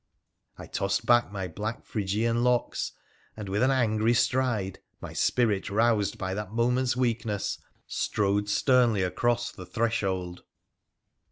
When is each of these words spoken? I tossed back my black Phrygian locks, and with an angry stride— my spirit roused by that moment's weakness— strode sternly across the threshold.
I 0.57 0.65
tossed 0.65 1.05
back 1.05 1.31
my 1.31 1.47
black 1.47 1.85
Phrygian 1.85 2.43
locks, 2.43 2.93
and 3.37 3.47
with 3.47 3.61
an 3.61 3.69
angry 3.69 4.15
stride— 4.15 4.79
my 4.99 5.13
spirit 5.13 5.69
roused 5.69 6.17
by 6.17 6.33
that 6.33 6.51
moment's 6.51 6.97
weakness— 6.97 7.59
strode 7.85 8.49
sternly 8.49 9.03
across 9.03 9.51
the 9.51 9.63
threshold. 9.67 10.41